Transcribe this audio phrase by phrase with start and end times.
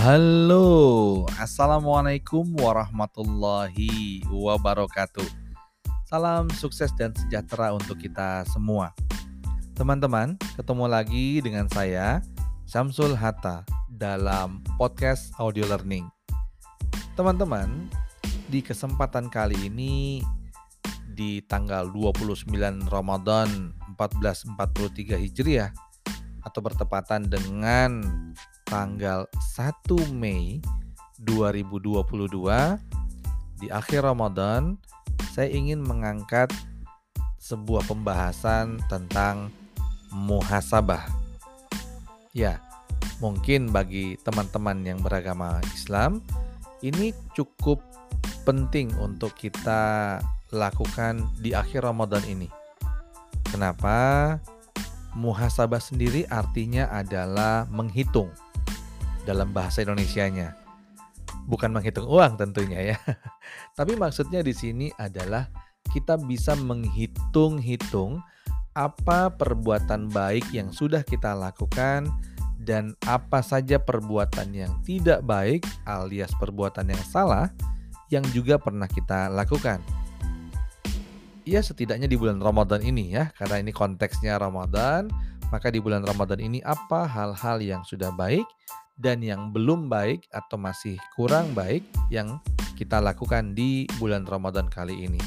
[0.00, 5.28] Halo, Assalamualaikum warahmatullahi wabarakatuh.
[6.08, 8.96] Salam sukses dan sejahtera untuk kita semua.
[9.76, 12.24] Teman-teman, ketemu lagi dengan saya,
[12.64, 13.60] Samsul Hatta,
[13.92, 16.08] dalam podcast audio learning.
[17.12, 17.68] Teman-teman,
[18.48, 20.24] di kesempatan kali ini,
[21.12, 22.48] di tanggal 29
[22.88, 25.76] Ramadan 1443 Hijriah,
[26.40, 28.00] atau bertepatan dengan
[28.70, 29.26] tanggal
[29.58, 30.62] 1 Mei
[31.26, 32.06] 2022
[33.58, 34.78] di akhir Ramadan
[35.34, 36.54] saya ingin mengangkat
[37.42, 39.50] sebuah pembahasan tentang
[40.14, 41.02] muhasabah.
[42.30, 42.62] Ya,
[43.18, 46.22] mungkin bagi teman-teman yang beragama Islam
[46.80, 47.82] ini cukup
[48.46, 50.22] penting untuk kita
[50.54, 52.46] lakukan di akhir Ramadan ini.
[53.50, 54.38] Kenapa?
[55.18, 58.30] Muhasabah sendiri artinya adalah menghitung
[59.24, 60.56] dalam bahasa Indonesianya.
[61.46, 62.98] Bukan menghitung uang tentunya ya.
[63.78, 65.48] Tapi maksudnya di sini adalah
[65.90, 68.22] kita bisa menghitung-hitung
[68.78, 72.06] apa perbuatan baik yang sudah kita lakukan
[72.60, 77.50] dan apa saja perbuatan yang tidak baik alias perbuatan yang salah
[78.12, 79.80] yang juga pernah kita lakukan.
[81.48, 85.08] Ya setidaknya di bulan Ramadan ini ya, karena ini konteksnya Ramadan,
[85.50, 88.44] maka di bulan Ramadan ini apa hal-hal yang sudah baik
[89.00, 91.80] dan yang belum baik atau masih kurang baik
[92.12, 92.36] yang
[92.76, 95.20] kita lakukan di bulan Ramadan kali ini.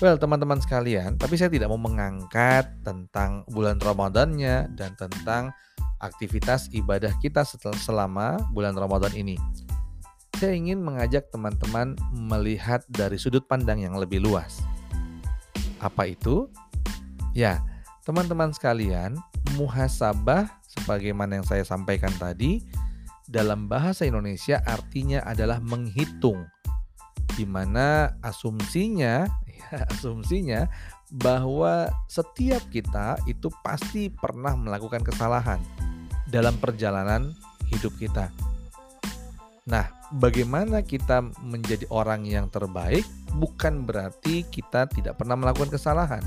[0.00, 5.52] Well, teman-teman sekalian, tapi saya tidak mau mengangkat tentang bulan Ramadannya dan tentang
[6.00, 7.44] aktivitas ibadah kita
[7.76, 9.36] selama bulan Ramadan ini.
[10.40, 14.64] Saya ingin mengajak teman-teman melihat dari sudut pandang yang lebih luas.
[15.84, 16.48] Apa itu?
[17.36, 17.60] Ya,
[18.08, 19.20] teman-teman sekalian,
[19.60, 22.62] muhasabah sebagaimana yang saya sampaikan tadi
[23.26, 26.46] dalam bahasa Indonesia artinya adalah menghitung
[27.34, 29.26] di mana asumsinya
[29.58, 30.70] ya, asumsinya
[31.10, 35.58] bahwa setiap kita itu pasti pernah melakukan kesalahan
[36.30, 37.34] dalam perjalanan
[37.74, 38.30] hidup kita.
[39.66, 43.02] Nah, bagaimana kita menjadi orang yang terbaik
[43.34, 46.22] bukan berarti kita tidak pernah melakukan kesalahan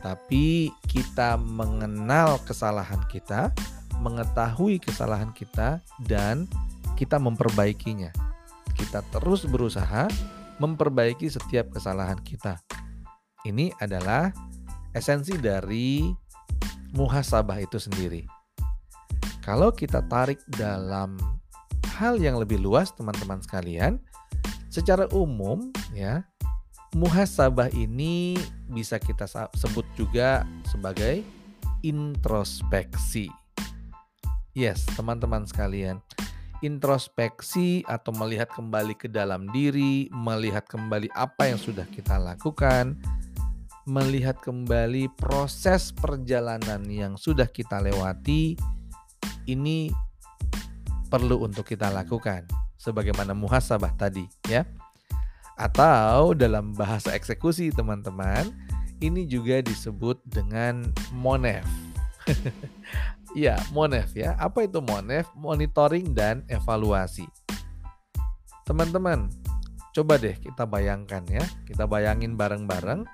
[0.00, 3.52] tapi kita mengenal kesalahan kita,
[4.00, 6.48] mengetahui kesalahan kita, dan
[6.96, 8.12] kita memperbaikinya.
[8.76, 10.08] Kita terus berusaha
[10.60, 12.60] memperbaiki setiap kesalahan kita.
[13.44, 14.32] Ini adalah
[14.92, 16.12] esensi dari
[16.92, 18.24] muhasabah itu sendiri.
[19.40, 21.16] Kalau kita tarik dalam
[21.96, 23.96] hal yang lebih luas, teman-teman sekalian,
[24.68, 26.24] secara umum ya,
[26.94, 28.34] muhasabah ini
[28.66, 31.22] bisa kita sebut juga sebagai
[31.86, 33.30] introspeksi.
[34.50, 36.02] Yes, teman-teman sekalian,
[36.60, 42.98] introspeksi atau melihat kembali ke dalam diri, melihat kembali apa yang sudah kita lakukan,
[43.86, 48.58] melihat kembali proses perjalanan yang sudah kita lewati,
[49.46, 49.94] ini
[51.10, 52.46] perlu untuk kita lakukan
[52.78, 54.66] sebagaimana muhasabah tadi ya.
[55.60, 58.48] Atau dalam bahasa eksekusi teman-teman,
[59.04, 61.68] ini juga disebut dengan MONEF.
[63.44, 64.40] ya, MONEF ya.
[64.40, 65.28] Apa itu MONEF?
[65.36, 67.28] Monitoring dan evaluasi.
[68.64, 69.28] Teman-teman,
[69.92, 71.44] coba deh kita bayangkan ya.
[71.68, 73.04] Kita bayangin bareng-bareng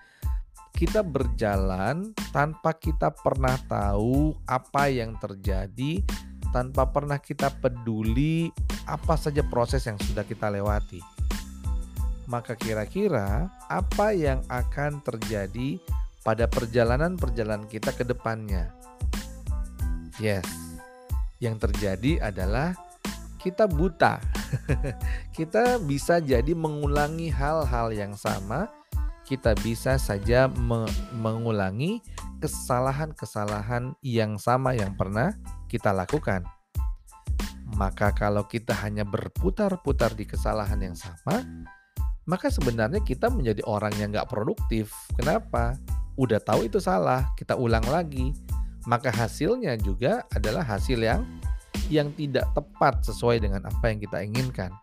[0.77, 6.05] kita berjalan tanpa kita pernah tahu apa yang terjadi,
[6.53, 8.53] tanpa pernah kita peduli
[8.85, 11.16] apa saja proses yang sudah kita lewati
[12.27, 15.79] maka kira-kira apa yang akan terjadi
[16.27, 18.75] pada perjalanan-perjalanan kita ke depannya?
[20.19, 20.47] Yes,
[21.39, 22.75] yang terjadi adalah
[23.39, 24.19] kita buta.
[25.37, 28.67] kita bisa jadi mengulangi hal-hal yang sama.
[29.27, 31.99] Kita bisa saja me mengulangi
[32.39, 35.35] kesalahan-kesalahan yang sama yang pernah
[35.67, 36.47] kita lakukan.
[37.77, 41.45] Maka, kalau kita hanya berputar-putar di kesalahan yang sama,
[42.27, 44.91] maka sebenarnya kita menjadi orang yang nggak produktif.
[45.15, 45.79] Kenapa?
[46.19, 48.35] Udah tahu itu salah, kita ulang lagi.
[48.87, 51.23] Maka hasilnya juga adalah hasil yang
[51.87, 54.75] yang tidak tepat sesuai dengan apa yang kita inginkan.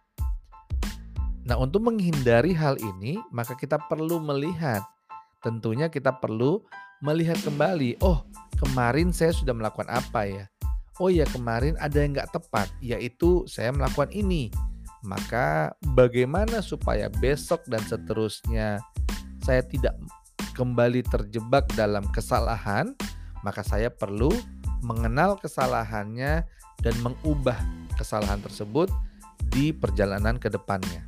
[1.44, 4.80] Nah, untuk menghindari hal ini, maka kita perlu melihat.
[5.44, 6.64] Tentunya kita perlu
[7.04, 8.00] melihat kembali.
[8.00, 8.24] Oh,
[8.56, 10.48] kemarin saya sudah melakukan apa ya?
[11.04, 14.48] Oh ya, kemarin ada yang nggak tepat, yaitu saya melakukan ini
[15.04, 18.80] maka bagaimana supaya besok dan seterusnya
[19.44, 20.00] saya tidak
[20.56, 22.96] kembali terjebak dalam kesalahan,
[23.44, 24.32] maka saya perlu
[24.80, 26.48] mengenal kesalahannya
[26.80, 27.60] dan mengubah
[28.00, 28.88] kesalahan tersebut
[29.52, 31.04] di perjalanan ke depannya.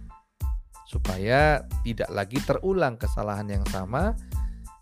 [0.86, 4.14] Supaya tidak lagi terulang kesalahan yang sama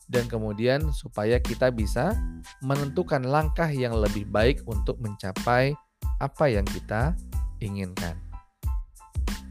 [0.10, 2.18] dan kemudian supaya kita bisa
[2.66, 5.78] menentukan langkah yang lebih baik untuk mencapai
[6.20, 7.16] apa yang kita
[7.64, 8.33] inginkan.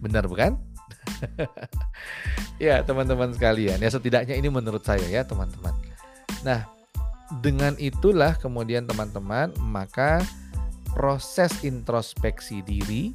[0.02, 0.58] Benar bukan?
[2.64, 3.78] ya, teman-teman sekalian.
[3.78, 5.72] Ya setidaknya ini menurut saya ya, teman-teman.
[6.43, 6.66] Nah,
[7.40, 10.20] dengan itulah kemudian teman-teman, maka
[10.93, 13.14] proses introspeksi diri,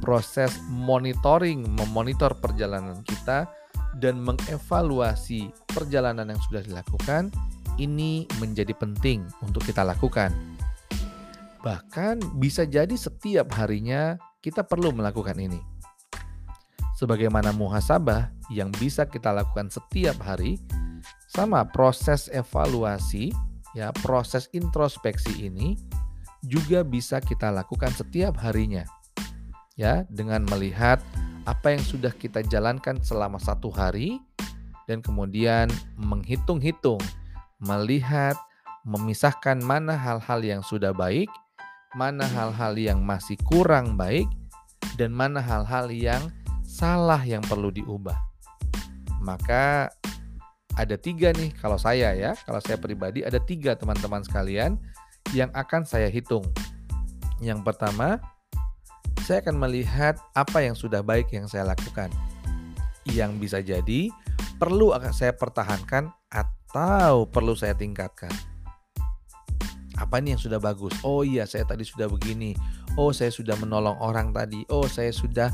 [0.00, 3.50] proses monitoring, memonitor perjalanan kita
[3.98, 7.34] dan mengevaluasi perjalanan yang sudah dilakukan
[7.82, 10.32] ini menjadi penting untuk kita lakukan.
[11.62, 15.58] Bahkan bisa jadi setiap harinya kita perlu melakukan ini.
[16.98, 20.58] Sebagaimana muhasabah yang bisa kita lakukan setiap hari,
[21.30, 23.30] sama proses evaluasi
[23.70, 25.78] ya, proses introspeksi ini
[26.42, 28.82] juga bisa kita lakukan setiap harinya.
[29.78, 30.98] Ya, dengan melihat
[31.46, 34.18] apa yang sudah kita jalankan selama satu hari
[34.90, 36.98] dan kemudian menghitung-hitung,
[37.62, 38.34] melihat,
[38.82, 41.30] memisahkan mana hal-hal yang sudah baik,
[41.94, 44.26] mana hal-hal yang masih kurang baik,
[44.98, 46.26] dan mana hal-hal yang
[46.78, 48.14] salah yang perlu diubah.
[49.18, 49.90] Maka
[50.78, 54.78] ada tiga nih kalau saya ya, kalau saya pribadi ada tiga teman-teman sekalian
[55.34, 56.46] yang akan saya hitung.
[57.42, 58.22] Yang pertama,
[59.26, 62.14] saya akan melihat apa yang sudah baik yang saya lakukan.
[63.10, 64.14] Yang bisa jadi
[64.62, 68.30] perlu akan saya pertahankan atau perlu saya tingkatkan.
[69.98, 70.94] Apa nih yang sudah bagus?
[71.02, 72.54] Oh iya, saya tadi sudah begini.
[72.94, 74.62] Oh, saya sudah menolong orang tadi.
[74.70, 75.50] Oh, saya sudah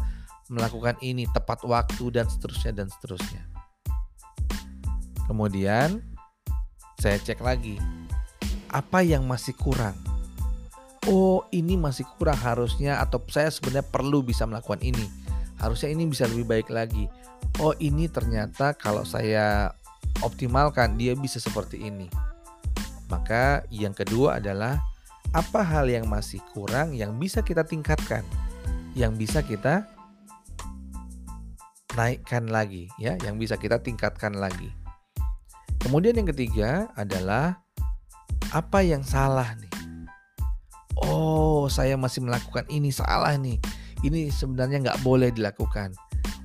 [0.55, 3.43] melakukan ini tepat waktu dan seterusnya dan seterusnya.
[5.27, 6.01] Kemudian
[7.01, 7.77] saya cek lagi
[8.71, 9.95] apa yang masih kurang?
[11.05, 15.05] Oh, ini masih kurang harusnya atau saya sebenarnya perlu bisa melakukan ini.
[15.61, 17.07] Harusnya ini bisa lebih baik lagi.
[17.61, 19.71] Oh, ini ternyata kalau saya
[20.25, 22.09] optimalkan dia bisa seperti ini.
[23.13, 24.81] Maka yang kedua adalah
[25.35, 28.23] apa hal yang masih kurang yang bisa kita tingkatkan,
[28.95, 29.87] yang bisa kita
[31.95, 34.71] naikkan lagi ya, yang bisa kita tingkatkan lagi.
[35.83, 37.61] Kemudian yang ketiga adalah
[38.55, 39.73] apa yang salah nih?
[41.05, 43.59] Oh, saya masih melakukan ini salah nih.
[44.05, 45.93] Ini sebenarnya nggak boleh dilakukan.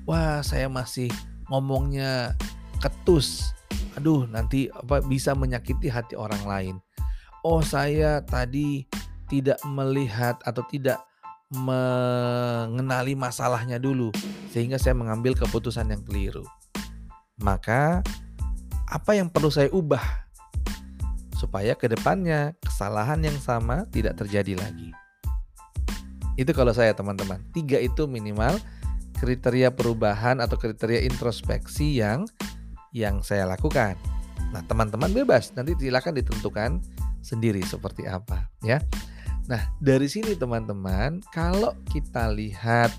[0.04, 1.12] Wah, saya masih
[1.48, 2.34] ngomongnya
[2.82, 3.54] ketus.
[4.00, 6.76] Aduh, nanti apa bisa menyakiti hati orang lain.
[7.44, 8.84] Oh, saya tadi
[9.30, 11.00] tidak melihat atau tidak
[11.50, 14.14] mengenali masalahnya dulu
[14.54, 16.46] sehingga saya mengambil keputusan yang keliru.
[17.42, 18.06] Maka
[18.86, 20.02] apa yang perlu saya ubah
[21.34, 24.94] supaya ke depannya kesalahan yang sama tidak terjadi lagi.
[26.38, 27.42] Itu kalau saya teman-teman.
[27.52, 28.62] Tiga itu minimal
[29.18, 32.30] kriteria perubahan atau kriteria introspeksi yang
[32.94, 33.98] yang saya lakukan.
[34.54, 36.70] Nah teman-teman bebas nanti silakan ditentukan
[37.26, 38.80] sendiri seperti apa ya.
[39.50, 42.94] Nah dari sini teman-teman kalau kita lihat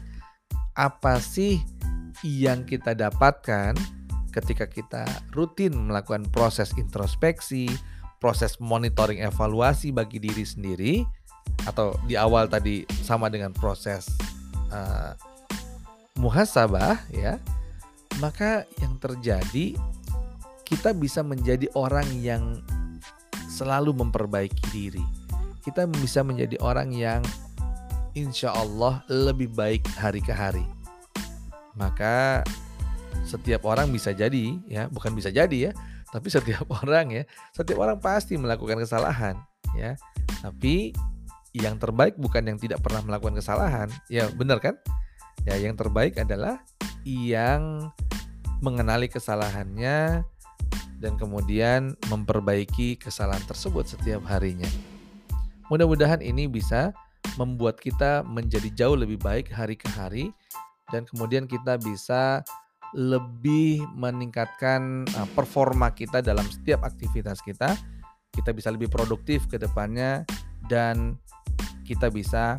[0.75, 1.63] apa sih
[2.27, 3.79] yang kita dapatkan
[4.35, 7.71] ketika kita rutin melakukan proses introspeksi,
[8.19, 10.95] proses monitoring evaluasi bagi diri sendiri
[11.71, 14.11] atau di awal tadi sama dengan proses
[14.75, 15.15] uh,
[16.19, 17.39] muhasabah ya
[18.19, 19.79] maka yang terjadi
[20.67, 22.63] kita bisa menjadi orang yang
[23.51, 25.20] selalu memperbaiki diri
[25.61, 27.23] kita bisa menjadi orang yang
[28.17, 30.65] insya Allah lebih baik hari ke hari
[31.79, 32.43] maka
[33.23, 35.73] setiap orang bisa jadi ya bukan bisa jadi ya
[36.11, 37.23] tapi setiap orang ya,
[37.55, 39.39] setiap orang pasti melakukan kesalahan
[39.79, 39.95] ya.
[40.43, 40.95] Tapi
[41.55, 43.89] yang terbaik bukan yang tidak pernah melakukan kesalahan.
[44.11, 44.79] Ya, benar kan?
[45.47, 46.61] Ya, yang terbaik adalah
[47.07, 47.89] yang
[48.61, 50.21] mengenali kesalahannya
[51.01, 54.69] dan kemudian memperbaiki kesalahan tersebut setiap harinya.
[55.71, 56.91] Mudah-mudahan ini bisa
[57.39, 60.35] membuat kita menjadi jauh lebih baik hari ke hari
[60.91, 62.43] dan kemudian kita bisa
[62.91, 67.79] lebih meningkatkan uh, performa kita dalam setiap aktivitas kita.
[68.35, 70.27] Kita bisa lebih produktif ke depannya
[70.67, 71.15] dan
[71.87, 72.59] kita bisa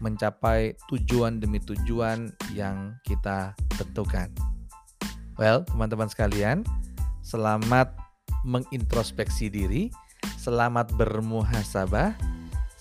[0.00, 4.32] mencapai tujuan demi tujuan yang kita tentukan.
[5.40, 6.64] Well, teman-teman sekalian,
[7.24, 7.96] selamat
[8.44, 9.92] mengintrospeksi diri,
[10.40, 12.16] selamat bermuhasabah,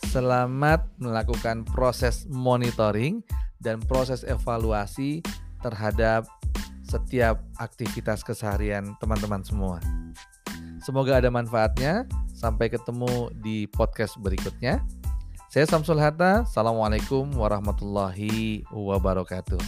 [0.09, 3.21] selamat melakukan proses monitoring
[3.61, 5.21] dan proses evaluasi
[5.61, 6.25] terhadap
[6.81, 9.77] setiap aktivitas keseharian teman-teman semua.
[10.81, 12.09] Semoga ada manfaatnya.
[12.33, 14.81] Sampai ketemu di podcast berikutnya.
[15.53, 16.41] Saya Samsul Hatta.
[16.41, 19.61] Assalamualaikum warahmatullahi wabarakatuh.